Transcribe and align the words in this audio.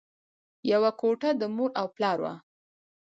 یوه 0.71 0.91
کوټه 0.99 1.29
د 1.35 1.43
مور 1.55 1.69
او 1.79 1.87
پلار 1.95 2.17
وه 2.23 2.33